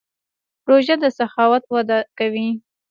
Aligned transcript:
روژه 0.69 0.95
د 1.01 1.03
سخاوت 1.17 1.63
وده 1.73 1.99
کوي. 2.17 2.47